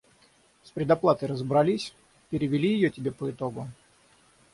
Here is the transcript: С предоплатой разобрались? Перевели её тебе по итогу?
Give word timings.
С 0.63 0.71
предоплатой 0.71 1.27
разобрались? 1.27 1.93
Перевели 2.31 2.73
её 2.73 2.89
тебе 2.89 3.11
по 3.11 3.29
итогу? 3.29 3.67